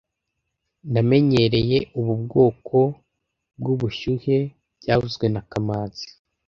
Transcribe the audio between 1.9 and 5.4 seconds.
ubu bwoko bwubushyuhe byavuzwe